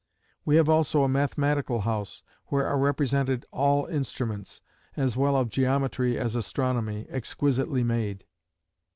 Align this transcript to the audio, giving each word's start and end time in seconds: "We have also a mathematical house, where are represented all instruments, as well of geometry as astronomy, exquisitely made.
"We 0.45 0.55
have 0.55 0.67
also 0.67 1.03
a 1.03 1.07
mathematical 1.07 1.81
house, 1.81 2.23
where 2.47 2.65
are 2.65 2.79
represented 2.79 3.45
all 3.51 3.85
instruments, 3.85 4.59
as 4.97 5.15
well 5.15 5.37
of 5.37 5.49
geometry 5.49 6.17
as 6.17 6.35
astronomy, 6.35 7.05
exquisitely 7.07 7.83
made. 7.83 8.25